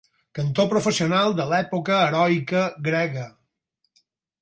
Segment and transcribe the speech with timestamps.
[0.37, 3.31] Cantor professional de l'època heroica grega.